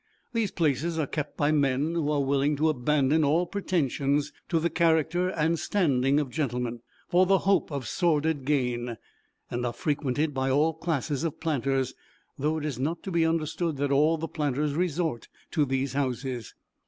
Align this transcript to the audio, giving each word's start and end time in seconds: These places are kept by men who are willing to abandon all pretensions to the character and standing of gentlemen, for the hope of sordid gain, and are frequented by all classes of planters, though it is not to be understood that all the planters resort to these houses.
These 0.33 0.49
places 0.49 0.97
are 0.97 1.05
kept 1.05 1.37
by 1.37 1.51
men 1.51 1.93
who 1.93 2.09
are 2.11 2.23
willing 2.23 2.55
to 2.55 2.69
abandon 2.69 3.23
all 3.23 3.45
pretensions 3.45 4.33
to 4.49 4.59
the 4.59 4.71
character 4.71 5.29
and 5.29 5.59
standing 5.59 6.19
of 6.19 6.31
gentlemen, 6.31 6.79
for 7.07 7.27
the 7.27 7.37
hope 7.45 7.71
of 7.71 7.87
sordid 7.87 8.43
gain, 8.43 8.97
and 9.51 9.63
are 9.63 9.71
frequented 9.73 10.33
by 10.33 10.49
all 10.49 10.73
classes 10.73 11.23
of 11.23 11.39
planters, 11.39 11.93
though 12.35 12.57
it 12.57 12.65
is 12.65 12.79
not 12.79 13.03
to 13.03 13.11
be 13.11 13.27
understood 13.27 13.77
that 13.77 13.91
all 13.91 14.17
the 14.17 14.27
planters 14.27 14.73
resort 14.73 15.27
to 15.51 15.65
these 15.65 15.93
houses. 15.93 16.55